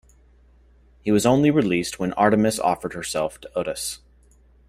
He 1.03 1.11
was 1.11 1.27
only 1.27 1.51
released 1.51 1.99
when 1.99 2.11
Artemis 2.13 2.59
offered 2.59 2.95
herself 2.95 3.39
to 3.41 3.51
Otus. 3.55 3.99